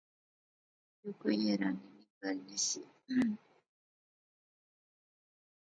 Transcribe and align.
یو 1.01 1.11
کوئی 1.21 1.37
حیرانی 1.45 1.87
نی 1.95 2.03
گل 2.19 2.37
نہسی 2.47 2.81